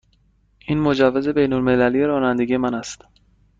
این 0.59 0.79
مجوز 0.79 1.27
بین 1.27 1.53
المللی 1.53 2.03
رانندگی 2.03 2.57
من 2.57 2.73
است. 2.73 3.03